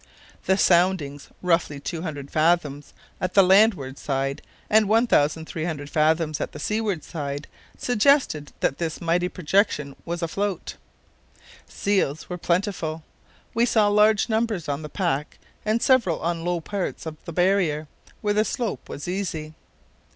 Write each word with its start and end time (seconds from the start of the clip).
The 0.47 0.57
soundings—roughly, 0.57 1.79
200 1.79 2.31
fathoms 2.31 2.91
at 3.19 3.35
the 3.35 3.43
landward 3.43 3.99
side 3.99 4.41
and 4.67 4.89
1300 4.89 5.89
fathoms 5.91 6.41
at 6.41 6.53
the 6.53 6.59
seaward 6.59 7.03
side—suggested 7.03 8.51
that 8.61 8.79
this 8.79 8.99
mighty 8.99 9.29
projection 9.29 9.95
was 10.03 10.23
afloat. 10.23 10.77
Seals 11.67 12.27
were 12.31 12.39
plentiful. 12.39 13.03
We 13.53 13.67
saw 13.67 13.89
large 13.89 14.27
numbers 14.27 14.67
on 14.67 14.81
the 14.81 14.89
pack 14.89 15.37
and 15.63 15.83
several 15.83 16.19
on 16.21 16.43
low 16.43 16.61
parts 16.61 17.05
of 17.05 17.17
the 17.25 17.31
barrier, 17.31 17.87
where 18.21 18.33
the 18.33 18.43
slope 18.43 18.89
was 18.89 19.07
easy. 19.07 19.53